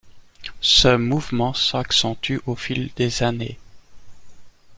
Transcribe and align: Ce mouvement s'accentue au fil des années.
Ce 0.61 0.87
mouvement 0.95 1.53
s'accentue 1.53 2.37
au 2.47 2.55
fil 2.55 2.89
des 2.95 3.21
années. 3.21 3.59